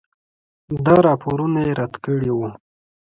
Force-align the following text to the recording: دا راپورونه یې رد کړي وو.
دا 0.85 0.95
راپورونه 1.07 1.59
یې 1.67 1.73
رد 1.79 1.93
کړي 2.05 2.31
وو. 2.33 2.49